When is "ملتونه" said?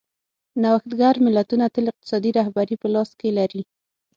1.25-1.65